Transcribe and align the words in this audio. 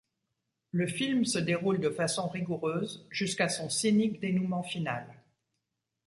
Le 0.71 0.87
film 0.87 1.25
se 1.25 1.37
déroule 1.37 1.79
de 1.79 1.91
façon 1.91 2.27
rigoureuse, 2.27 3.05
jusqu'à 3.11 3.49
son 3.49 3.69
cynique 3.69 4.19
dénouement 4.19 4.63
final. 4.63 5.05